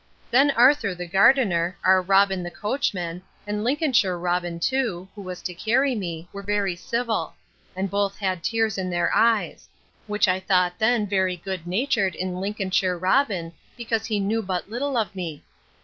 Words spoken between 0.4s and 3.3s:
Arthur the gardener, our Robin the coachman,